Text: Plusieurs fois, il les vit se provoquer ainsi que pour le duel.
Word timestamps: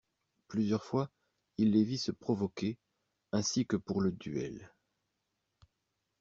Plusieurs 0.47 0.83
fois, 0.83 1.11
il 1.59 1.73
les 1.73 1.83
vit 1.83 1.99
se 1.99 2.11
provoquer 2.11 2.79
ainsi 3.31 3.67
que 3.67 3.75
pour 3.75 4.01
le 4.01 4.11
duel. 4.11 4.73